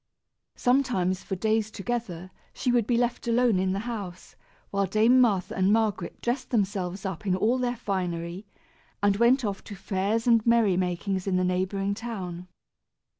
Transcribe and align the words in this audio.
Sometimes, 0.55 1.21
for 1.21 1.35
days 1.35 1.69
together, 1.69 2.31
she 2.53 2.71
would 2.71 2.87
be 2.87 2.97
left 2.97 3.27
alone 3.27 3.59
in 3.59 3.71
the 3.71 3.77
house, 3.81 4.35
while 4.71 4.87
Dame 4.87 5.21
Martha 5.21 5.53
and 5.55 5.71
Margaret 5.71 6.19
dressed 6.23 6.49
themselves 6.49 7.05
up 7.05 7.27
in 7.27 7.35
all 7.35 7.59
their 7.59 7.75
finery, 7.77 8.47
and 9.03 9.15
went 9.17 9.45
off 9.45 9.63
to 9.65 9.75
fairs 9.75 10.25
and 10.25 10.43
merrymakings 10.43 11.27
in 11.27 11.35
the 11.35 11.43
neighboring 11.43 11.93
town. 11.93 12.47